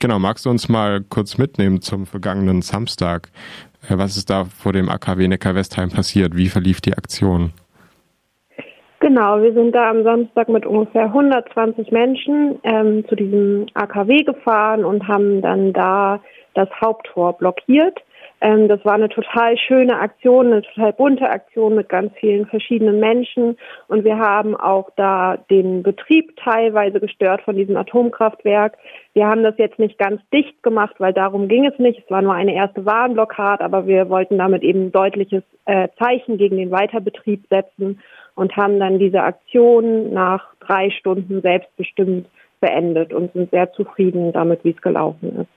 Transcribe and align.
Genau, 0.00 0.20
magst 0.20 0.46
du 0.46 0.50
uns 0.50 0.68
mal 0.68 1.00
kurz 1.02 1.38
mitnehmen 1.38 1.80
zum 1.80 2.06
vergangenen 2.06 2.62
Samstag? 2.62 3.30
Äh, 3.88 3.98
was 3.98 4.16
ist 4.16 4.30
da 4.30 4.44
vor 4.44 4.72
dem 4.72 4.88
AKW 4.88 5.26
Neckar-Westheim 5.26 5.90
passiert? 5.90 6.36
Wie 6.36 6.48
verlief 6.48 6.80
die 6.80 6.96
Aktion? 6.96 7.52
Genau, 9.00 9.40
wir 9.42 9.52
sind 9.54 9.74
da 9.74 9.90
am 9.90 10.02
Samstag 10.04 10.48
mit 10.48 10.66
ungefähr 10.66 11.04
120 11.04 11.90
Menschen 11.90 12.58
ähm, 12.64 13.04
zu 13.08 13.14
diesem 13.14 13.66
AKW 13.74 14.24
gefahren 14.24 14.84
und 14.84 15.06
haben 15.08 15.40
dann 15.40 15.72
da 15.72 16.20
das 16.54 16.68
Haupttor 16.80 17.36
blockiert. 17.38 17.98
Ähm, 18.40 18.68
das 18.68 18.84
war 18.84 18.94
eine 18.94 19.08
total 19.08 19.56
schöne 19.58 19.98
Aktion, 19.98 20.46
eine 20.46 20.62
total 20.62 20.92
bunte 20.92 21.28
Aktion 21.28 21.74
mit 21.74 21.88
ganz 21.88 22.12
vielen 22.20 22.46
verschiedenen 22.46 23.00
Menschen. 23.00 23.56
Und 23.88 24.04
wir 24.04 24.18
haben 24.18 24.56
auch 24.56 24.90
da 24.96 25.36
den 25.50 25.82
Betrieb 25.82 26.36
teilweise 26.36 27.00
gestört 27.00 27.42
von 27.42 27.56
diesem 27.56 27.76
Atomkraftwerk. 27.76 28.78
Wir 29.14 29.26
haben 29.26 29.42
das 29.42 29.54
jetzt 29.58 29.78
nicht 29.78 29.98
ganz 29.98 30.20
dicht 30.32 30.62
gemacht, 30.62 30.94
weil 30.98 31.12
darum 31.12 31.48
ging 31.48 31.66
es 31.66 31.78
nicht. 31.78 32.00
Es 32.04 32.10
war 32.10 32.22
nur 32.22 32.34
eine 32.34 32.54
erste 32.54 32.86
Warnblockade, 32.86 33.64
aber 33.64 33.86
wir 33.86 34.08
wollten 34.08 34.38
damit 34.38 34.62
eben 34.62 34.86
ein 34.86 34.92
deutliches 34.92 35.42
äh, 35.64 35.88
Zeichen 35.98 36.38
gegen 36.38 36.56
den 36.56 36.70
Weiterbetrieb 36.70 37.44
setzen 37.50 38.00
und 38.36 38.56
haben 38.56 38.78
dann 38.78 39.00
diese 39.00 39.22
Aktion 39.22 40.12
nach 40.12 40.54
drei 40.60 40.90
Stunden 40.90 41.40
selbstbestimmt 41.40 42.28
beendet 42.60 43.12
und 43.12 43.32
sind 43.32 43.50
sehr 43.50 43.72
zufrieden 43.72 44.32
damit, 44.32 44.64
wie 44.64 44.70
es 44.70 44.80
gelaufen 44.80 45.40
ist. 45.40 45.48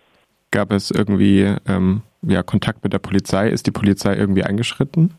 Gab 0.52 0.72
es 0.72 0.91
irgendwie 0.91 1.55
ähm, 1.67 2.02
ja, 2.21 2.43
Kontakt 2.43 2.84
mit 2.84 2.93
der 2.93 2.99
Polizei? 2.99 3.49
Ist 3.49 3.67
die 3.67 3.71
Polizei 3.71 4.16
irgendwie 4.16 4.43
eingeschritten? 4.43 5.13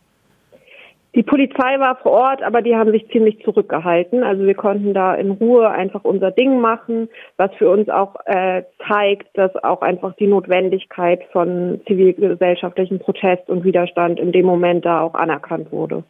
Die 1.15 1.23
Polizei 1.23 1.79
war 1.79 1.97
vor 1.97 2.13
Ort, 2.13 2.43
aber 2.43 2.63
die 2.63 2.75
haben 2.75 2.91
sich 2.91 3.07
ziemlich 3.11 3.45
zurückgehalten. 3.45 4.23
Also 4.23 4.45
wir 4.45 4.55
konnten 4.55 4.95
da 4.95 5.15
in 5.15 5.31
Ruhe 5.31 5.69
einfach 5.69 6.05
unser 6.05 6.31
Ding 6.31 6.59
machen, 6.59 7.11
was 7.37 7.51
für 7.59 7.69
uns 7.69 7.91
auch 7.91 8.17
äh, 8.25 8.63
zeigt, 8.89 9.27
dass 9.37 9.55
auch 9.63 9.83
einfach 9.83 10.15
die 10.17 10.27
Notwendigkeit 10.27 11.21
von 11.31 11.83
zivilgesellschaftlichen 11.87 12.99
Protest 12.99 13.51
und 13.51 13.63
Widerstand 13.63 14.19
in 14.19 14.33
dem 14.33 14.47
Moment 14.47 14.87
da 14.87 15.03
auch 15.03 15.15
anerkannt 15.15 15.71
wurde. 15.71 16.03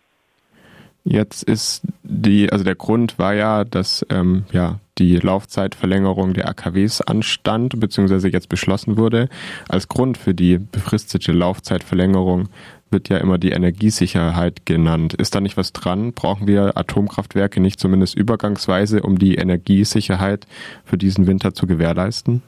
Jetzt 1.02 1.42
ist 1.42 1.82
die, 2.04 2.52
also 2.52 2.64
der 2.64 2.76
Grund 2.76 3.18
war 3.18 3.34
ja, 3.34 3.64
dass 3.64 4.06
ähm, 4.08 4.44
ja 4.52 4.78
die 4.98 5.16
Laufzeitverlängerung 5.16 6.34
der 6.34 6.48
AKWs 6.48 7.00
anstand, 7.00 7.80
beziehungsweise 7.80 8.28
jetzt 8.28 8.48
beschlossen 8.48 8.96
wurde. 8.96 9.28
Als 9.68 9.88
Grund 9.88 10.18
für 10.18 10.34
die 10.34 10.58
befristete 10.58 11.32
Laufzeitverlängerung 11.32 12.48
wird 12.90 13.08
ja 13.08 13.16
immer 13.16 13.38
die 13.38 13.52
Energiesicherheit 13.52 14.66
genannt. 14.66 15.14
Ist 15.14 15.34
da 15.34 15.40
nicht 15.40 15.56
was 15.56 15.72
dran? 15.72 16.12
Brauchen 16.12 16.46
wir 16.46 16.76
Atomkraftwerke 16.76 17.60
nicht 17.60 17.80
zumindest 17.80 18.16
übergangsweise, 18.16 19.02
um 19.02 19.18
die 19.18 19.36
Energiesicherheit 19.36 20.46
für 20.84 20.98
diesen 20.98 21.26
Winter 21.26 21.54
zu 21.54 21.66
gewährleisten? 21.66 22.42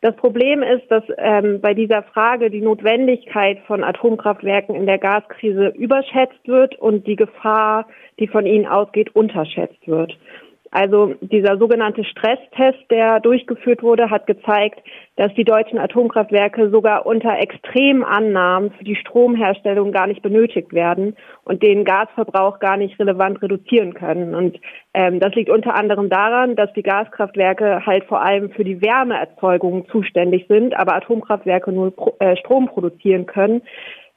Das 0.00 0.14
Problem 0.14 0.62
ist, 0.62 0.88
dass 0.90 1.02
ähm, 1.16 1.60
bei 1.60 1.74
dieser 1.74 2.04
Frage 2.04 2.50
die 2.50 2.60
Notwendigkeit 2.60 3.58
von 3.66 3.82
Atomkraftwerken 3.82 4.76
in 4.76 4.86
der 4.86 4.98
Gaskrise 4.98 5.72
überschätzt 5.76 6.46
wird 6.46 6.78
und 6.78 7.08
die 7.08 7.16
Gefahr, 7.16 7.88
die 8.20 8.28
von 8.28 8.46
ihnen 8.46 8.66
ausgeht, 8.66 9.16
unterschätzt 9.16 9.88
wird. 9.88 10.16
Also 10.70 11.14
dieser 11.20 11.56
sogenannte 11.56 12.04
Stresstest, 12.04 12.90
der 12.90 13.20
durchgeführt 13.20 13.82
wurde, 13.82 14.10
hat 14.10 14.26
gezeigt, 14.26 14.80
dass 15.18 15.34
die 15.34 15.44
deutschen 15.44 15.80
Atomkraftwerke 15.80 16.70
sogar 16.70 17.04
unter 17.04 17.40
extremen 17.40 18.04
Annahmen 18.04 18.70
für 18.70 18.84
die 18.84 18.94
Stromherstellung 18.94 19.90
gar 19.90 20.06
nicht 20.06 20.22
benötigt 20.22 20.72
werden 20.72 21.16
und 21.44 21.60
den 21.64 21.84
Gasverbrauch 21.84 22.60
gar 22.60 22.76
nicht 22.76 22.98
relevant 23.00 23.42
reduzieren 23.42 23.94
können. 23.94 24.36
Und 24.36 24.60
ähm, 24.94 25.18
das 25.18 25.34
liegt 25.34 25.50
unter 25.50 25.74
anderem 25.74 26.08
daran, 26.08 26.54
dass 26.54 26.72
die 26.74 26.84
Gaskraftwerke 26.84 27.84
halt 27.84 28.04
vor 28.04 28.22
allem 28.24 28.50
für 28.50 28.62
die 28.62 28.80
Wärmeerzeugung 28.80 29.88
zuständig 29.88 30.46
sind, 30.48 30.78
aber 30.78 30.94
Atomkraftwerke 30.94 31.72
nur 31.72 31.92
äh, 32.20 32.36
Strom 32.36 32.68
produzieren 32.68 33.26
können. 33.26 33.62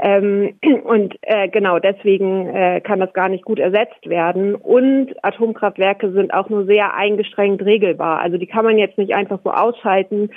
Ähm, 0.01 0.55
und 0.83 1.15
äh, 1.21 1.47
genau 1.49 1.79
deswegen 1.79 2.49
äh, 2.49 2.81
kann 2.81 2.99
das 2.99 3.13
gar 3.13 3.29
nicht 3.29 3.45
gut 3.45 3.59
ersetzt 3.59 4.09
werden. 4.09 4.55
Und 4.55 5.13
Atomkraftwerke 5.23 6.11
sind 6.11 6.33
auch 6.33 6.49
nur 6.49 6.65
sehr 6.65 6.95
eingeschränkt 6.95 7.63
regelbar. 7.63 8.19
Also 8.19 8.37
die 8.37 8.47
kann 8.47 8.65
man 8.65 8.77
jetzt 8.77 8.97
nicht 8.97 9.13
einfach 9.13 9.39
so 9.43 9.51
ausschalten 9.51 10.31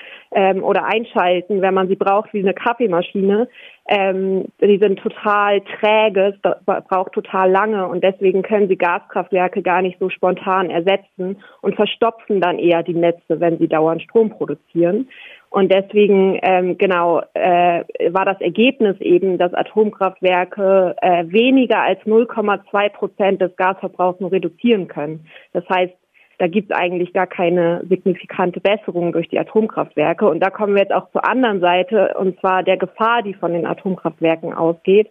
ähm, 0.55 0.63
oder 0.63 0.85
einschalten, 0.85 1.63
wenn 1.63 1.75
man 1.75 1.89
sie 1.89 1.97
braucht, 1.97 2.33
wie 2.33 2.41
eine 2.41 2.55
Kaffeemaschine. 2.55 3.49
Ähm, 3.89 4.47
die 4.61 4.79
sind 4.79 4.99
total 5.01 5.61
träge, 5.61 6.35
es 6.35 6.65
braucht 6.89 7.13
total 7.13 7.51
lange 7.51 7.87
und 7.87 8.03
deswegen 8.03 8.43
können 8.43 8.69
sie 8.69 8.77
Gaskraftwerke 8.77 9.63
gar 9.63 9.83
nicht 9.83 9.99
so 9.99 10.09
spontan 10.09 10.71
ersetzen 10.71 11.43
und 11.61 11.77
verstopfen 11.77 12.41
dann 12.41 12.59
eher 12.59 12.83
die 12.83 12.95
Netze, 12.95 13.41
wenn 13.41 13.59
sie 13.59 13.69
dauernd 13.69 14.03
Strom 14.03 14.31
produzieren. 14.31 15.09
Und 15.51 15.71
deswegen, 15.71 16.41
ähm, 16.43 16.79
genau, 16.79 17.23
äh, 17.35 17.85
war 18.11 18.25
das 18.25 18.41
Ergebnis 18.41 19.01
eben, 19.01 19.39
dass 19.39 19.55
Atomkraftwerke 19.55 20.97
äh, 21.01 21.25
weniger 21.29 21.81
als 21.81 22.01
0,2 22.01 22.89
Prozent 22.89 23.41
des 23.41 23.55
Gasverbrauchs 23.55 24.19
nur 24.19 24.33
reduzieren 24.33 24.89
können. 24.89 25.27
Das 25.53 25.63
heißt, 25.69 25.95
da 26.39 26.47
gibt 26.47 26.71
es 26.71 26.77
eigentlich 26.77 27.12
gar 27.12 27.27
keine 27.27 27.84
signifikante 27.89 28.61
Besserung 28.61 29.12
durch 29.12 29.28
die 29.28 29.39
Atomkraftwerke. 29.39 30.28
Und 30.28 30.41
da 30.41 30.50
kommen 30.50 30.75
wir 30.75 30.83
jetzt 30.83 30.95
auch 30.95 31.11
zur 31.12 31.28
anderen 31.28 31.61
Seite, 31.61 32.15
und 32.19 32.39
zwar 32.41 32.62
der 32.62 32.77
Gefahr, 32.77 33.22
die 33.22 33.34
von 33.34 33.53
den 33.53 33.67
Atomkraftwerken 33.67 34.53
ausgeht. 34.53 35.09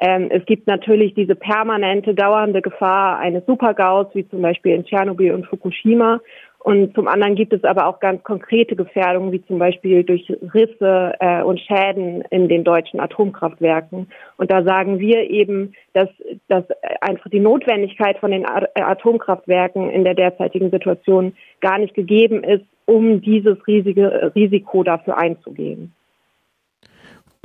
Ähm, 0.00 0.28
es 0.30 0.44
gibt 0.46 0.66
natürlich 0.66 1.14
diese 1.14 1.34
permanente, 1.34 2.14
dauernde 2.14 2.62
Gefahr 2.62 3.18
eines 3.18 3.44
Supergaus, 3.46 4.06
wie 4.14 4.28
zum 4.28 4.42
Beispiel 4.42 4.74
in 4.74 4.84
Tschernobyl 4.84 5.32
und 5.32 5.46
Fukushima. 5.46 6.20
Und 6.62 6.94
zum 6.94 7.08
anderen 7.08 7.34
gibt 7.34 7.52
es 7.52 7.64
aber 7.64 7.88
auch 7.88 7.98
ganz 7.98 8.22
konkrete 8.22 8.76
Gefährdungen, 8.76 9.32
wie 9.32 9.44
zum 9.46 9.58
Beispiel 9.58 10.04
durch 10.04 10.32
Risse 10.54 11.12
äh, 11.18 11.42
und 11.42 11.58
Schäden 11.58 12.22
in 12.30 12.48
den 12.48 12.62
deutschen 12.62 13.00
Atomkraftwerken. 13.00 14.06
Und 14.36 14.52
da 14.52 14.62
sagen 14.62 15.00
wir 15.00 15.28
eben, 15.28 15.74
dass, 15.92 16.08
dass 16.46 16.64
einfach 17.00 17.28
die 17.30 17.40
Notwendigkeit 17.40 18.18
von 18.18 18.30
den 18.30 18.46
Atomkraftwerken 18.46 19.90
in 19.90 20.04
der 20.04 20.14
derzeitigen 20.14 20.70
Situation 20.70 21.34
gar 21.60 21.78
nicht 21.78 21.94
gegeben 21.94 22.44
ist, 22.44 22.64
um 22.86 23.20
dieses 23.20 23.58
riesige 23.66 24.32
Risiko 24.36 24.84
dafür 24.84 25.18
einzugehen. 25.18 25.92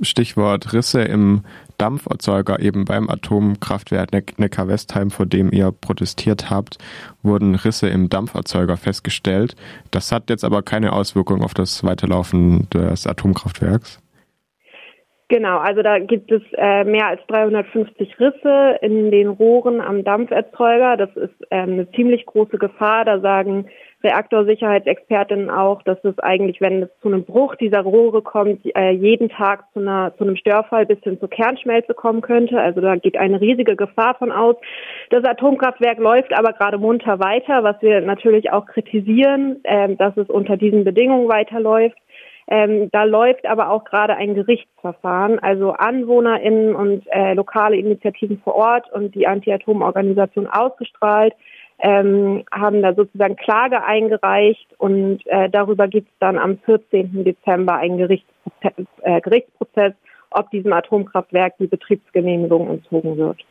Stichwort 0.02 0.74
Risse 0.74 1.02
im 1.02 1.42
Dampferzeuger, 1.78 2.60
eben 2.60 2.86
beim 2.86 3.10
Atomkraftwerk 3.10 4.12
Neckar-Westheim, 4.38 5.12
vor 5.12 5.26
dem 5.26 5.52
ihr 5.52 5.72
protestiert 5.72 6.50
habt, 6.50 6.78
wurden 7.24 7.56
Risse 7.56 7.88
im 7.88 8.10
Dampferzeuger 8.10 8.78
festgestellt. 8.78 9.56
Das 9.92 10.12
hat 10.12 10.30
jetzt 10.30 10.44
aber 10.44 10.62
keine 10.62 10.94
Auswirkung 10.94 11.44
auf 11.44 11.54
das 11.54 11.84
Weiterlaufen 11.84 12.70
des 12.70 13.08
Atomkraftwerks. 13.08 14.00
Genau, 15.30 15.58
also 15.58 15.82
da 15.82 16.00
gibt 16.00 16.32
es 16.32 16.42
äh, 16.54 16.86
mehr 16.86 17.08
als 17.08 17.20
350 17.28 18.18
Risse 18.18 18.78
in 18.82 19.12
den 19.12 19.28
Rohren 19.28 19.82
am 19.82 20.06
Dampferzeuger. 20.06 20.96
Das 20.96 21.10
ist 21.18 21.36
ähm, 21.52 21.74
eine 21.74 21.92
ziemlich 21.92 22.26
große 22.26 22.58
Gefahr. 22.58 23.04
Da 23.04 23.20
sagen 23.20 23.68
Reaktorsicherheitsexpertinnen 24.04 25.50
auch, 25.50 25.82
dass 25.84 25.98
es 26.06 26.18
eigentlich, 26.20 26.62
wenn 26.62 26.84
es 26.84 26.90
zu 27.02 27.10
einem 27.10 27.26
Bruch 27.26 27.56
dieser 27.56 27.82
Rohre 27.82 28.22
kommt, 28.22 28.62
äh, 28.74 28.92
jeden 28.92 29.28
Tag 29.28 29.66
zu, 29.74 29.80
einer, 29.80 30.14
zu 30.18 30.24
einem 30.24 30.38
Störfall 30.38 30.86
bis 30.86 31.00
hin 31.00 31.20
zur 31.20 31.30
Kernschmelze 31.30 31.94
kommen 31.94 32.22
könnte. 32.22 32.62
Also 32.62 32.80
da 32.80 32.96
geht 32.96 33.18
eine 33.18 33.42
riesige 33.42 33.76
Gefahr 33.76 34.16
von 34.16 34.32
aus. 34.32 34.56
Das 35.10 35.26
Atomkraftwerk 35.26 35.98
läuft 35.98 36.32
aber 36.38 36.54
gerade 36.54 36.78
munter 36.78 37.20
weiter, 37.20 37.64
was 37.64 37.76
wir 37.82 38.00
natürlich 38.00 38.54
auch 38.54 38.66
kritisieren, 38.66 39.60
äh, 39.64 39.94
dass 39.96 40.16
es 40.16 40.30
unter 40.30 40.56
diesen 40.56 40.86
Bedingungen 40.86 41.28
weiterläuft. 41.28 41.98
Ähm, 42.50 42.90
da 42.92 43.04
läuft 43.04 43.46
aber 43.46 43.70
auch 43.70 43.84
gerade 43.84 44.16
ein 44.16 44.34
Gerichtsverfahren. 44.34 45.40
Also 45.40 45.74
AnwohnerInnen 45.74 46.76
und 46.76 47.06
äh, 47.08 47.34
lokale 47.34 47.76
Initiativen 47.76 48.40
vor 48.44 48.56
Ort 48.56 48.92
und 48.94 49.16
die 49.16 49.28
Anti-Atom-Organisation 49.28 50.48
ausgestrahlt 50.48 51.34
ähm, 51.80 52.44
haben 52.52 52.82
da 52.82 52.94
sozusagen 52.94 53.36
Klage 53.36 53.84
eingereicht 53.84 54.68
und 54.78 55.20
äh, 55.28 55.50
darüber 55.50 55.88
gibt 55.88 56.10
es 56.10 56.16
dann 56.20 56.38
am 56.38 56.58
14. 56.60 57.24
Dezember 57.24 57.76
einen 57.76 57.98
Gerichtsprozess, 57.98 58.86
äh, 59.02 59.22
Gerichtsprozess, 59.22 59.94
ob 60.32 60.50
diesem 60.50 60.74
Atomkraftwerk 60.74 61.58
die 61.60 61.68
Betriebsgenehmigung 61.68 62.70
entzogen 62.70 63.18
wird. 63.18 63.46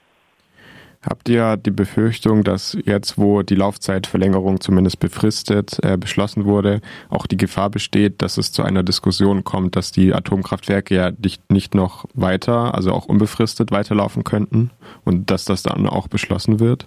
Habt 1.08 1.28
ihr 1.28 1.56
die 1.56 1.70
Befürchtung, 1.70 2.42
dass 2.42 2.76
jetzt, 2.84 3.16
wo 3.16 3.42
die 3.42 3.54
Laufzeitverlängerung 3.54 4.60
zumindest 4.60 4.98
befristet 4.98 5.78
äh, 5.84 5.96
beschlossen 5.96 6.44
wurde, 6.44 6.80
auch 7.08 7.26
die 7.26 7.36
Gefahr 7.36 7.70
besteht, 7.70 8.22
dass 8.22 8.38
es 8.38 8.50
zu 8.50 8.62
einer 8.64 8.82
Diskussion 8.82 9.44
kommt, 9.44 9.76
dass 9.76 9.92
die 9.92 10.12
Atomkraftwerke 10.12 10.94
ja 10.96 11.12
nicht, 11.22 11.50
nicht 11.50 11.76
noch 11.76 12.06
weiter, 12.14 12.74
also 12.74 12.92
auch 12.92 13.06
unbefristet 13.06 13.70
weiterlaufen 13.70 14.24
könnten 14.24 14.70
und 15.04 15.30
dass 15.30 15.44
das 15.44 15.62
dann 15.62 15.86
auch 15.86 16.08
beschlossen 16.08 16.58
wird? 16.58 16.86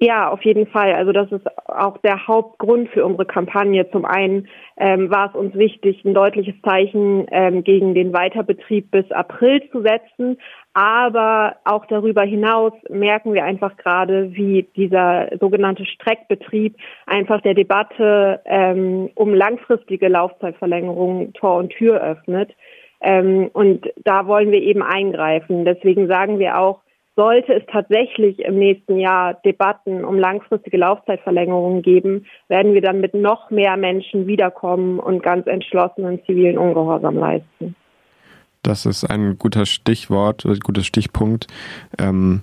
Ja, 0.00 0.30
auf 0.30 0.44
jeden 0.44 0.68
Fall. 0.68 0.92
Also 0.92 1.10
das 1.10 1.30
ist 1.32 1.44
auch 1.68 1.98
der 1.98 2.28
Hauptgrund 2.28 2.88
für 2.90 3.04
unsere 3.04 3.26
Kampagne. 3.26 3.90
Zum 3.90 4.04
einen 4.04 4.46
ähm, 4.76 5.10
war 5.10 5.30
es 5.30 5.34
uns 5.34 5.54
wichtig, 5.56 6.04
ein 6.04 6.14
deutliches 6.14 6.54
Zeichen 6.62 7.26
ähm, 7.32 7.64
gegen 7.64 7.96
den 7.96 8.12
Weiterbetrieb 8.12 8.92
bis 8.92 9.10
April 9.10 9.60
zu 9.72 9.82
setzen. 9.82 10.38
Aber 10.72 11.56
auch 11.64 11.84
darüber 11.86 12.22
hinaus 12.22 12.72
merken 12.88 13.34
wir 13.34 13.42
einfach 13.42 13.76
gerade, 13.76 14.32
wie 14.34 14.68
dieser 14.76 15.36
sogenannte 15.40 15.84
Streckbetrieb 15.84 16.76
einfach 17.06 17.40
der 17.40 17.54
Debatte 17.54 18.40
ähm, 18.44 19.10
um 19.16 19.34
langfristige 19.34 20.06
Laufzeitverlängerung 20.06 21.32
Tor 21.32 21.56
und 21.56 21.70
Tür 21.70 22.00
öffnet. 22.00 22.54
Ähm, 23.00 23.50
und 23.52 23.90
da 24.04 24.28
wollen 24.28 24.52
wir 24.52 24.62
eben 24.62 24.82
eingreifen. 24.82 25.64
Deswegen 25.64 26.06
sagen 26.06 26.38
wir 26.38 26.56
auch, 26.56 26.82
sollte 27.18 27.52
es 27.52 27.64
tatsächlich 27.66 28.38
im 28.38 28.60
nächsten 28.60 28.96
Jahr 29.00 29.34
Debatten 29.44 30.04
um 30.04 30.20
langfristige 30.20 30.76
Laufzeitverlängerungen 30.76 31.82
geben, 31.82 32.26
werden 32.46 32.74
wir 32.74 32.80
dann 32.80 33.00
mit 33.00 33.12
noch 33.12 33.50
mehr 33.50 33.76
Menschen 33.76 34.28
wiederkommen 34.28 35.00
und 35.00 35.20
ganz 35.20 35.48
entschlossenen 35.48 36.24
zivilen 36.24 36.56
Ungehorsam 36.56 37.16
leisten. 37.16 37.74
Das 38.62 38.86
ist 38.86 39.04
ein 39.04 39.36
guter 39.36 39.66
Stichwort, 39.66 40.44
ein 40.44 40.60
guter 40.60 40.84
Stichpunkt. 40.84 41.48
Ähm, 41.98 42.42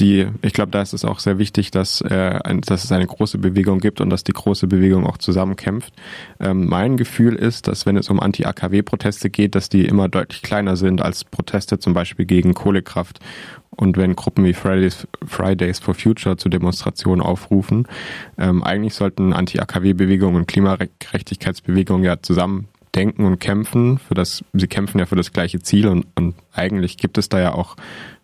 die, 0.00 0.26
ich 0.42 0.52
glaube, 0.52 0.70
da 0.70 0.82
ist 0.82 0.92
es 0.92 1.04
auch 1.04 1.18
sehr 1.18 1.38
wichtig, 1.38 1.70
dass, 1.70 2.00
äh, 2.00 2.38
dass 2.66 2.84
es 2.84 2.92
eine 2.92 3.06
große 3.06 3.38
Bewegung 3.38 3.78
gibt 3.78 4.00
und 4.00 4.10
dass 4.10 4.24
die 4.24 4.32
große 4.32 4.66
Bewegung 4.66 5.06
auch 5.06 5.18
zusammenkämpft. 5.18 5.92
Ähm, 6.40 6.66
mein 6.66 6.96
Gefühl 6.96 7.34
ist, 7.34 7.68
dass 7.68 7.86
wenn 7.86 7.96
es 7.96 8.10
um 8.10 8.20
Anti-AKW-Proteste 8.20 9.30
geht, 9.30 9.54
dass 9.54 9.68
die 9.68 9.84
immer 9.84 10.08
deutlich 10.08 10.42
kleiner 10.42 10.76
sind 10.76 11.02
als 11.02 11.24
Proteste 11.24 11.78
zum 11.78 11.94
Beispiel 11.94 12.26
gegen 12.26 12.54
Kohlekraft. 12.54 13.20
Und 13.70 13.96
wenn 13.96 14.14
Gruppen 14.14 14.44
wie 14.44 14.54
Fridays, 14.54 15.06
Fridays 15.26 15.80
for 15.80 15.94
Future 15.94 16.36
zu 16.36 16.48
Demonstrationen 16.48 17.20
aufrufen, 17.20 17.88
ähm, 18.38 18.62
eigentlich 18.62 18.94
sollten 18.94 19.32
Anti-AKW-Bewegungen 19.32 20.36
und 20.36 20.46
Klimagerechtigkeitsbewegungen 20.46 22.04
ja 22.04 22.22
zusammen 22.22 22.68
denken 22.94 23.24
und 23.24 23.40
kämpfen. 23.40 23.98
Für 23.98 24.14
das, 24.14 24.44
sie 24.52 24.68
kämpfen 24.68 24.98
ja 24.98 25.06
für 25.06 25.16
das 25.16 25.32
gleiche 25.32 25.60
Ziel 25.60 25.88
und, 25.88 26.06
und 26.14 26.34
eigentlich 26.52 26.96
gibt 26.96 27.18
es 27.18 27.28
da 27.28 27.40
ja 27.40 27.52
auch 27.52 27.76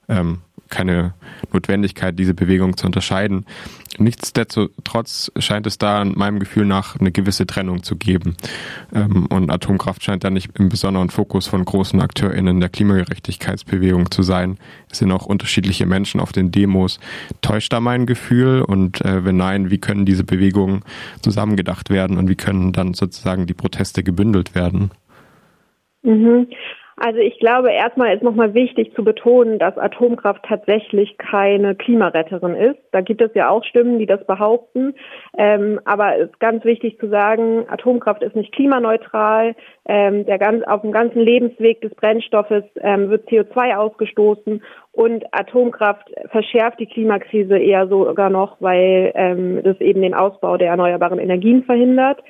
ähm, 0.08 0.38
keine 0.70 1.14
Notwendigkeit, 1.52 2.19
diese 2.19 2.34
Bewegung 2.34 2.76
zu 2.76 2.87
unterscheiden. 2.87 3.44
Nichtsdestotrotz 3.99 5.31
scheint 5.38 5.67
es 5.67 5.76
da 5.76 6.00
in 6.00 6.17
meinem 6.17 6.38
Gefühl 6.38 6.64
nach 6.64 6.99
eine 6.99 7.12
gewisse 7.12 7.46
Trennung 7.46 7.82
zu 7.82 7.96
geben. 7.96 8.37
Ähm, 8.94 9.26
und 9.26 9.50
Atomkraft 9.50 10.02
scheint 10.02 10.25
da 10.25 10.31
nicht 10.31 10.58
im 10.58 10.69
besonderen 10.69 11.11
Fokus 11.11 11.49
von 11.49 11.64
großen 11.64 12.00
AkteurInnen 12.00 12.61
der 12.61 12.69
Klimagerechtigkeitsbewegung 12.69 14.11
zu 14.11 14.22
sein. 14.22 14.58
Es 14.90 14.99
sind 14.99 15.12
auch 15.12 15.26
unterschiedliche 15.26 15.87
Menschen 15.87 16.20
auf 16.20 16.32
den 16.32 16.50
Demos. 16.50 17.00
Täuscht 17.43 17.72
da 17.72 17.81
mein 17.81 18.06
Gefühl? 18.06 18.62
Und 18.62 19.05
äh, 19.05 19.25
wenn 19.25 19.37
nein, 19.37 19.70
wie 19.70 19.78
können 19.78 20.06
diese 20.06 20.25
Bewegungen 20.25 20.82
zusammengedacht 21.22 21.90
werden 21.90 22.17
und 22.17 22.28
wie 22.28 22.37
können 22.37 22.72
dann 22.72 22.94
sozusagen 22.94 23.46
die 23.46 23.55
Proteste 23.55 24.02
gebündelt 24.02 24.55
werden? 24.55 24.93
Mhm. 26.02 26.46
Also 27.02 27.19
ich 27.19 27.38
glaube, 27.38 27.73
erstmal 27.73 28.14
ist 28.14 28.23
nochmal 28.23 28.52
wichtig 28.52 28.93
zu 28.94 29.02
betonen, 29.02 29.58
dass 29.58 29.79
Atomkraft 29.79 30.44
tatsächlich 30.47 31.17
keine 31.17 31.75
Klimaretterin 31.75 32.55
ist. 32.55 32.79
Da 32.93 33.00
gibt 33.00 33.23
es 33.23 33.31
ja 33.32 33.49
auch 33.49 33.64
Stimmen, 33.64 33.99
die 33.99 34.05
das 34.05 34.23
behaupten. 34.26 34.93
Ähm, 35.38 35.81
aber 35.87 36.19
es 36.19 36.29
ist 36.29 36.41
ganz 36.41 36.62
wichtig 36.67 36.99
zu 37.00 37.08
sagen, 37.08 37.64
Atomkraft 37.70 38.23
ist 38.23 38.37
nicht 38.37 38.52
klimaneutral. 38.52 39.55
Ähm, 39.88 40.26
der 40.26 40.38
ganz, 40.38 40.62
auf 40.64 40.82
dem 40.82 40.93
ganzen 40.93 41.20
Lebensweg 41.20 41.81
des 41.81 41.94
Brennstoffes 41.94 42.64
ähm, 42.82 43.08
wird 43.08 43.26
CO2 43.31 43.76
ausgestoßen 43.76 44.62
und 44.93 45.25
Atomkraft 45.32 46.06
verschärft 46.31 46.81
die 46.81 46.87
Klimakrise 46.87 47.56
eher 47.56 47.88
sogar 47.88 48.29
noch, 48.29 48.61
weil 48.61 49.11
ähm, 49.14 49.62
das 49.64 49.81
eben 49.81 50.03
den 50.03 50.12
Ausbau 50.12 50.58
der 50.58 50.69
erneuerbaren 50.69 51.19
Energien 51.19 51.64
verhindert. 51.64 52.23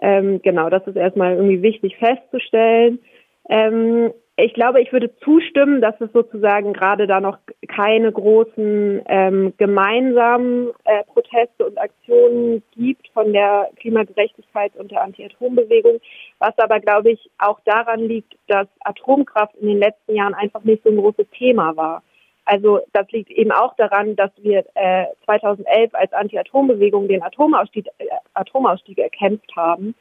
Ähm, 0.00 0.40
genau, 0.42 0.70
das 0.70 0.86
ist 0.86 0.96
erstmal 0.96 1.34
irgendwie 1.34 1.60
wichtig 1.60 1.98
festzustellen. 1.98 3.00
Ähm, 3.48 4.12
ich 4.36 4.52
glaube, 4.52 4.80
ich 4.80 4.92
würde 4.92 5.14
zustimmen, 5.18 5.80
dass 5.80 5.94
es 6.00 6.10
sozusagen 6.12 6.72
gerade 6.72 7.06
da 7.06 7.20
noch 7.20 7.38
keine 7.68 8.10
großen 8.10 9.02
ähm, 9.06 9.54
gemeinsamen 9.58 10.72
äh, 10.84 11.04
Proteste 11.04 11.64
und 11.64 11.78
Aktionen 11.78 12.64
gibt 12.74 13.06
von 13.14 13.32
der 13.32 13.70
Klimagerechtigkeit 13.76 14.74
und 14.74 14.90
der 14.90 15.02
Anti-Atom-Bewegung, 15.02 16.00
was 16.40 16.58
aber, 16.58 16.80
glaube 16.80 17.12
ich, 17.12 17.30
auch 17.38 17.60
daran 17.64 18.00
liegt, 18.00 18.34
dass 18.48 18.66
Atomkraft 18.80 19.54
in 19.56 19.68
den 19.68 19.78
letzten 19.78 20.16
Jahren 20.16 20.34
einfach 20.34 20.64
nicht 20.64 20.82
so 20.82 20.90
ein 20.90 20.96
großes 20.96 21.26
Thema 21.38 21.76
war. 21.76 22.02
Also 22.44 22.80
das 22.92 23.08
liegt 23.12 23.30
eben 23.30 23.52
auch 23.52 23.76
daran, 23.76 24.16
dass 24.16 24.32
wir 24.38 24.64
äh, 24.74 25.06
2011 25.26 25.94
als 25.94 26.12
Anti-Atom-Bewegung 26.12 27.06
den 27.06 27.22
Atomausstieg, 27.22 27.86
äh, 27.98 28.06
Atomausstieg 28.34 28.98
erkämpft 28.98 29.54
haben 29.54 29.94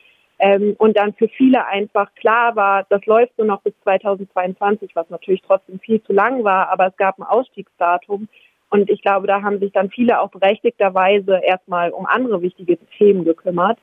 ähm, 0.43 0.75
und 0.77 0.97
dann 0.97 1.13
für 1.13 1.29
viele 1.29 1.65
einfach 1.67 2.13
klar 2.15 2.53
war, 2.57 2.85
das 2.89 3.05
läuft 3.05 3.37
nur 3.37 3.47
noch 3.47 3.61
bis 3.61 3.73
2022, 3.83 4.93
was 4.93 5.09
natürlich 5.09 5.41
trotzdem 5.47 5.79
viel 5.79 6.03
zu 6.03 6.11
lang 6.11 6.43
war, 6.43 6.67
aber 6.67 6.87
es 6.87 6.97
gab 6.97 7.17
ein 7.17 7.23
Ausstiegsdatum. 7.23 8.27
Und 8.69 8.89
ich 8.89 9.01
glaube, 9.01 9.25
da 9.25 9.41
haben 9.41 9.59
sich 9.59 9.71
dann 9.71 9.89
viele 9.89 10.19
auch 10.19 10.31
berechtigterweise 10.31 11.39
erstmal 11.41 11.91
um 11.91 12.05
andere 12.05 12.41
wichtige 12.41 12.77
Themen 12.97 13.23
gekümmert. 13.23 13.79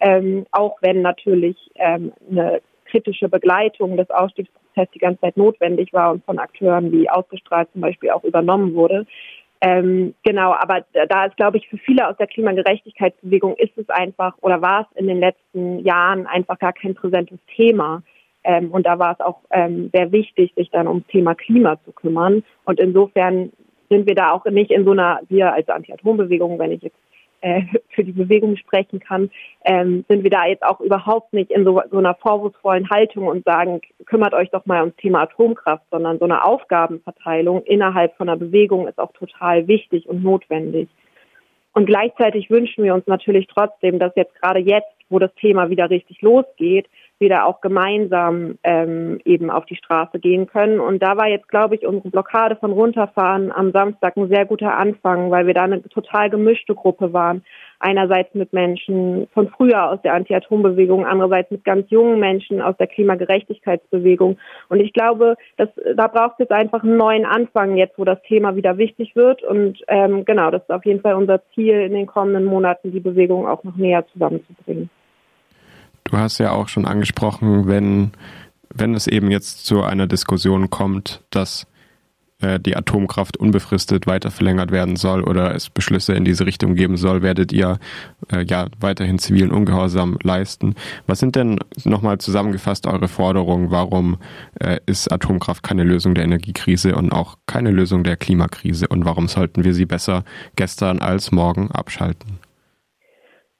Ähm, 0.00 0.46
auch 0.50 0.78
wenn 0.80 1.02
natürlich 1.02 1.58
ähm, 1.74 2.12
eine 2.30 2.62
kritische 2.86 3.28
Begleitung 3.28 3.98
des 3.98 4.08
Ausstiegsprozesses 4.08 4.90
die 4.94 5.00
ganze 5.00 5.20
Zeit 5.20 5.36
notwendig 5.36 5.92
war 5.92 6.12
und 6.12 6.24
von 6.24 6.38
Akteuren 6.38 6.90
wie 6.90 7.10
ausgestrahlt 7.10 7.68
zum 7.72 7.82
Beispiel 7.82 8.10
auch 8.10 8.24
übernommen 8.24 8.74
wurde. 8.74 9.04
Ähm, 9.60 10.14
genau, 10.22 10.52
aber 10.52 10.84
da 11.08 11.24
ist, 11.24 11.36
glaube 11.36 11.56
ich, 11.56 11.68
für 11.68 11.78
viele 11.78 12.06
aus 12.06 12.16
der 12.16 12.28
Klimagerechtigkeitsbewegung 12.28 13.56
ist 13.56 13.76
es 13.76 13.88
einfach 13.88 14.34
oder 14.40 14.62
war 14.62 14.82
es 14.82 15.00
in 15.00 15.08
den 15.08 15.18
letzten 15.18 15.80
Jahren 15.80 16.26
einfach 16.26 16.58
gar 16.58 16.72
kein 16.72 16.94
präsentes 16.94 17.40
Thema. 17.56 18.02
Ähm, 18.44 18.70
und 18.70 18.86
da 18.86 18.98
war 18.98 19.12
es 19.12 19.20
auch 19.20 19.40
ähm, 19.50 19.90
sehr 19.92 20.12
wichtig, 20.12 20.52
sich 20.54 20.70
dann 20.70 20.86
ums 20.86 21.06
Thema 21.08 21.34
Klima 21.34 21.76
zu 21.84 21.92
kümmern. 21.92 22.44
Und 22.64 22.78
insofern 22.78 23.50
sind 23.90 24.06
wir 24.06 24.14
da 24.14 24.30
auch 24.30 24.44
nicht 24.44 24.70
in 24.70 24.84
so 24.84 24.92
einer, 24.92 25.20
wir 25.28 25.52
als 25.52 25.68
Anti-Atom-Bewegung, 25.68 26.58
wenn 26.58 26.72
ich 26.72 26.82
jetzt 26.82 26.98
äh, 27.40 27.62
für 27.90 28.04
die 28.04 28.12
Bewegung 28.12 28.56
sprechen 28.56 29.00
kann, 29.00 29.30
ähm, 29.64 30.04
sind 30.08 30.22
wir 30.22 30.30
da 30.30 30.46
jetzt 30.46 30.62
auch 30.62 30.80
überhaupt 30.80 31.32
nicht 31.32 31.50
in 31.50 31.64
so, 31.64 31.80
so 31.90 31.98
einer 31.98 32.14
vorwurfsvollen 32.14 32.90
Haltung 32.90 33.26
und 33.26 33.44
sagen, 33.44 33.80
kümmert 34.06 34.34
euch 34.34 34.50
doch 34.50 34.66
mal 34.66 34.80
ums 34.80 34.96
Thema 34.96 35.22
Atomkraft, 35.22 35.84
sondern 35.90 36.18
so 36.18 36.24
eine 36.24 36.44
Aufgabenverteilung 36.44 37.62
innerhalb 37.64 38.16
von 38.16 38.28
einer 38.28 38.38
Bewegung 38.38 38.88
ist 38.88 38.98
auch 38.98 39.12
total 39.12 39.68
wichtig 39.68 40.08
und 40.08 40.22
notwendig. 40.22 40.88
Und 41.72 41.86
gleichzeitig 41.86 42.50
wünschen 42.50 42.82
wir 42.82 42.94
uns 42.94 43.06
natürlich 43.06 43.46
trotzdem, 43.46 43.98
dass 43.98 44.12
jetzt 44.16 44.34
gerade 44.40 44.58
jetzt, 44.58 44.88
wo 45.10 45.18
das 45.18 45.34
Thema 45.36 45.70
wieder 45.70 45.90
richtig 45.90 46.20
losgeht, 46.22 46.86
wieder 47.18 47.46
auch 47.46 47.60
gemeinsam 47.60 48.58
ähm, 48.62 49.20
eben 49.24 49.50
auf 49.50 49.66
die 49.66 49.76
Straße 49.76 50.18
gehen 50.20 50.46
können. 50.46 50.78
Und 50.78 51.02
da 51.02 51.16
war 51.16 51.28
jetzt, 51.28 51.48
glaube 51.48 51.74
ich, 51.74 51.86
unsere 51.86 52.10
Blockade 52.10 52.56
von 52.56 52.72
Runterfahren 52.72 53.50
am 53.50 53.72
Samstag 53.72 54.16
ein 54.16 54.28
sehr 54.28 54.46
guter 54.46 54.76
Anfang, 54.76 55.30
weil 55.30 55.46
wir 55.46 55.54
da 55.54 55.62
eine 55.64 55.82
total 55.82 56.30
gemischte 56.30 56.74
Gruppe 56.74 57.12
waren. 57.12 57.42
Einerseits 57.80 58.34
mit 58.34 58.52
Menschen 58.52 59.28
von 59.34 59.48
früher 59.48 59.90
aus 59.90 60.02
der 60.02 60.14
Anti-Atom-Bewegung, 60.14 61.06
andererseits 61.06 61.50
mit 61.50 61.64
ganz 61.64 61.88
jungen 61.90 62.18
Menschen 62.18 62.60
aus 62.60 62.76
der 62.76 62.88
Klimagerechtigkeitsbewegung. 62.88 64.36
Und 64.68 64.80
ich 64.80 64.92
glaube, 64.92 65.36
dass, 65.56 65.68
da 65.94 66.08
braucht 66.08 66.34
es 66.34 66.38
jetzt 66.40 66.52
einfach 66.52 66.82
einen 66.82 66.96
neuen 66.96 67.24
Anfang, 67.24 67.76
jetzt 67.76 67.98
wo 67.98 68.04
das 68.04 68.20
Thema 68.22 68.56
wieder 68.56 68.78
wichtig 68.78 69.14
wird. 69.14 69.42
Und 69.44 69.80
ähm, 69.88 70.24
genau, 70.24 70.50
das 70.50 70.62
ist 70.62 70.72
auf 70.72 70.84
jeden 70.84 71.00
Fall 71.00 71.14
unser 71.14 71.40
Ziel 71.54 71.80
in 71.80 71.94
den 71.94 72.06
kommenden 72.06 72.44
Monaten, 72.44 72.90
die 72.90 73.00
Bewegung 73.00 73.46
auch 73.46 73.62
noch 73.62 73.76
näher 73.76 74.04
zusammenzubringen. 74.12 74.90
Du 76.08 76.16
hast 76.16 76.38
ja 76.38 76.52
auch 76.52 76.68
schon 76.68 76.86
angesprochen, 76.86 77.66
wenn, 77.66 78.12
wenn 78.72 78.94
es 78.94 79.06
eben 79.06 79.30
jetzt 79.30 79.66
zu 79.66 79.82
einer 79.82 80.06
Diskussion 80.06 80.70
kommt, 80.70 81.22
dass 81.28 81.66
äh, 82.40 82.58
die 82.58 82.78
Atomkraft 82.78 83.36
unbefristet 83.36 84.06
weiter 84.06 84.30
verlängert 84.30 84.70
werden 84.70 84.96
soll 84.96 85.22
oder 85.22 85.54
es 85.54 85.68
Beschlüsse 85.68 86.14
in 86.14 86.24
diese 86.24 86.46
Richtung 86.46 86.76
geben 86.76 86.96
soll, 86.96 87.20
werdet 87.20 87.52
ihr 87.52 87.78
äh, 88.32 88.42
ja 88.42 88.68
weiterhin 88.80 89.18
zivilen 89.18 89.50
Ungehorsam 89.50 90.16
leisten. 90.22 90.76
Was 91.06 91.18
sind 91.18 91.36
denn 91.36 91.58
nochmal 91.84 92.16
zusammengefasst 92.16 92.86
eure 92.86 93.08
Forderungen? 93.08 93.70
Warum 93.70 94.16
äh, 94.60 94.78
ist 94.86 95.12
Atomkraft 95.12 95.62
keine 95.62 95.84
Lösung 95.84 96.14
der 96.14 96.24
Energiekrise 96.24 96.96
und 96.96 97.12
auch 97.12 97.36
keine 97.46 97.70
Lösung 97.70 98.02
der 98.02 98.16
Klimakrise? 98.16 98.88
Und 98.88 99.04
warum 99.04 99.28
sollten 99.28 99.62
wir 99.62 99.74
sie 99.74 99.84
besser 99.84 100.24
gestern 100.56 101.00
als 101.00 101.32
morgen 101.32 101.70
abschalten? 101.70 102.37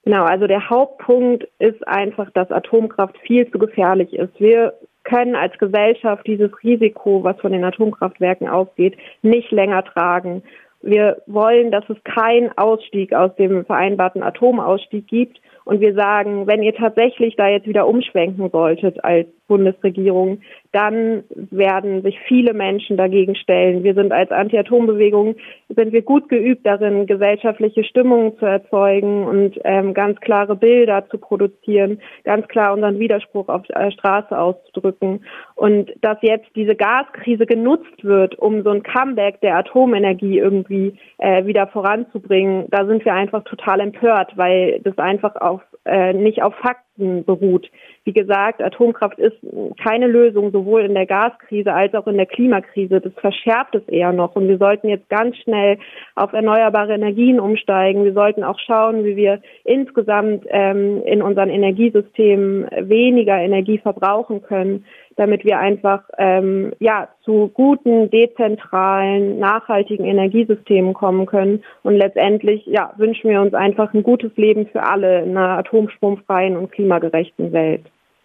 Genau, 0.08 0.24
also 0.24 0.46
der 0.46 0.70
Hauptpunkt 0.70 1.46
ist 1.58 1.86
einfach, 1.86 2.30
dass 2.30 2.50
Atomkraft 2.50 3.18
viel 3.26 3.46
zu 3.50 3.58
gefährlich 3.58 4.14
ist. 4.14 4.40
Wir 4.40 4.72
können 5.04 5.36
als 5.36 5.58
Gesellschaft 5.58 6.26
dieses 6.26 6.50
Risiko, 6.64 7.22
was 7.24 7.38
von 7.40 7.52
den 7.52 7.62
Atomkraftwerken 7.62 8.48
ausgeht, 8.48 8.96
nicht 9.20 9.50
länger 9.50 9.84
tragen. 9.84 10.42
Wir 10.80 11.22
wollen, 11.26 11.70
dass 11.70 11.84
es 11.88 11.96
keinen 12.04 12.56
Ausstieg 12.56 13.12
aus 13.12 13.34
dem 13.36 13.64
vereinbarten 13.64 14.22
Atomausstieg 14.22 15.06
gibt. 15.08 15.40
Und 15.64 15.80
wir 15.80 15.92
sagen, 15.94 16.46
wenn 16.46 16.62
ihr 16.62 16.74
tatsächlich 16.74 17.36
da 17.36 17.48
jetzt 17.48 17.66
wieder 17.66 17.86
umschwenken 17.86 18.48
solltet 18.50 19.04
als 19.04 19.26
Bundesregierung, 19.48 20.40
dann 20.72 21.24
werden 21.34 22.02
sich 22.02 22.18
viele 22.28 22.52
Menschen 22.52 22.96
dagegen 22.96 23.34
stellen. 23.34 23.82
Wir 23.82 23.94
sind 23.94 24.12
als 24.12 24.30
Anti-Atom-Bewegung, 24.30 25.36
sind 25.68 25.92
wir 25.92 26.02
gut 26.02 26.28
geübt 26.28 26.66
darin, 26.66 27.06
gesellschaftliche 27.06 27.84
Stimmungen 27.84 28.36
zu 28.38 28.44
erzeugen 28.44 29.26
und 29.26 29.58
ähm, 29.64 29.94
ganz 29.94 30.20
klare 30.20 30.54
Bilder 30.54 31.08
zu 31.10 31.18
produzieren, 31.18 32.00
ganz 32.24 32.46
klar 32.48 32.74
unseren 32.74 32.98
Widerspruch 32.98 33.48
auf 33.48 33.66
der 33.66 33.90
Straße 33.90 34.38
auszudrücken. 34.38 35.24
Und 35.54 35.92
dass 36.02 36.18
jetzt 36.20 36.48
diese 36.54 36.76
Gaskrise 36.76 37.46
genutzt 37.46 38.04
wird, 38.04 38.38
um 38.38 38.62
so 38.62 38.70
ein 38.70 38.82
Comeback 38.82 39.40
der 39.40 39.56
Atomenergie 39.56 40.38
irgendwie 40.68 40.98
äh, 41.18 41.44
wieder 41.46 41.66
voranzubringen, 41.68 42.66
da 42.70 42.86
sind 42.86 43.04
wir 43.04 43.14
einfach 43.14 43.44
total 43.44 43.80
empört, 43.80 44.36
weil 44.36 44.80
das 44.80 44.96
einfach 44.98 45.36
auf 45.36 45.60
äh, 45.84 46.12
nicht 46.12 46.42
auf 46.42 46.54
Fakten 46.56 47.24
beruht. 47.24 47.70
Wie 48.04 48.12
gesagt, 48.12 48.62
Atomkraft 48.62 49.18
ist 49.18 49.36
keine 49.82 50.06
Lösung, 50.06 50.50
sowohl 50.50 50.82
in 50.82 50.94
der 50.94 51.06
Gaskrise 51.06 51.72
als 51.72 51.94
auch 51.94 52.06
in 52.06 52.16
der 52.16 52.26
Klimakrise. 52.26 53.00
Das 53.00 53.12
verschärft 53.14 53.74
es 53.74 53.88
eher 53.88 54.12
noch. 54.12 54.34
Und 54.34 54.48
wir 54.48 54.58
sollten 54.58 54.88
jetzt 54.88 55.08
ganz 55.08 55.36
schnell 55.36 55.78
auf 56.14 56.32
erneuerbare 56.32 56.94
Energien 56.94 57.40
umsteigen. 57.40 58.04
Wir 58.04 58.12
sollten 58.12 58.44
auch 58.44 58.58
schauen, 58.58 59.04
wie 59.04 59.16
wir 59.16 59.40
insgesamt 59.64 60.44
ähm, 60.48 61.02
in 61.04 61.22
unseren 61.22 61.50
Energiesystemen 61.50 62.66
weniger 62.88 63.38
Energie 63.38 63.78
verbrauchen 63.78 64.42
können, 64.42 64.84
damit 65.18 65.44
wir 65.44 65.58
einfach 65.58 66.04
ähm, 66.16 66.72
ja 66.78 67.08
zu 67.24 67.50
guten, 67.52 68.08
dezentralen, 68.10 69.38
nachhaltigen 69.38 70.06
Energiesystemen 70.06 70.94
kommen 70.94 71.26
können. 71.26 71.64
Und 71.82 71.96
letztendlich 71.96 72.64
ja, 72.66 72.92
wünschen 72.96 73.28
wir 73.28 73.40
uns 73.40 73.52
einfach 73.52 73.92
ein 73.92 74.04
gutes 74.04 74.34
Leben 74.36 74.66
für 74.68 74.82
alle 74.82 75.22
in 75.22 75.36
einer 75.36 75.58
atomstromfreien 75.58 76.56
und 76.56 76.70
klimagerechten 76.70 77.52
Welt. 77.52 77.84